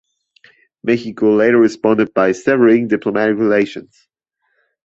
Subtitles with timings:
[0.83, 4.07] Mexico later responded by severing diplomatic relations.